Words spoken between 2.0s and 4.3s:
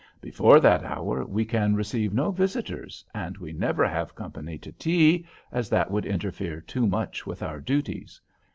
no visitors, and we never have